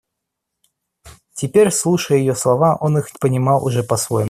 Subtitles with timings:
[1.35, 4.19] Теперь, слушая ее слова, он их понимал уже по-своему.